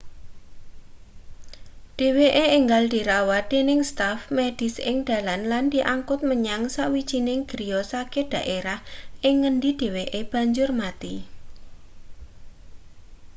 dheweke 1.97 2.43
enggal 2.57 2.83
dirawat 2.93 3.43
dening 3.53 3.81
staf 3.91 4.19
medis 4.37 4.75
ing 4.89 4.97
dalan 5.09 5.41
lan 5.51 5.65
diangkut 5.73 6.19
menyang 6.29 6.63
sawijining 6.75 7.41
griya 7.51 7.81
sakit 7.93 8.25
daerah 8.35 8.79
ing 9.27 9.35
ngendi 9.41 9.71
dheweke 9.81 10.21
banjur 10.31 10.69
mati 10.81 11.15